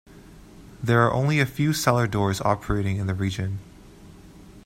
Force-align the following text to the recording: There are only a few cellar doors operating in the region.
There 0.81 1.03
are 1.05 1.13
only 1.13 1.39
a 1.39 1.45
few 1.45 1.73
cellar 1.73 2.07
doors 2.07 2.41
operating 2.41 2.97
in 2.97 3.05
the 3.05 3.13
region. 3.13 3.59